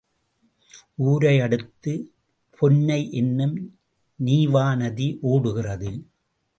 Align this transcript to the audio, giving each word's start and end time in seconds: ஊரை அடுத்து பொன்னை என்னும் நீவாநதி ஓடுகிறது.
ஊரை 0.95 1.39
அடுத்து 1.39 1.93
பொன்னை 2.61 3.11
என்னும் 3.11 3.57
நீவாநதி 4.19 5.17
ஓடுகிறது. 5.21 6.05